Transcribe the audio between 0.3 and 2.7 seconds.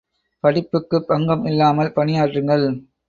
படிப்புக்குப் பங்கம் இல்லாமல் பணியாற்றுங்கள்.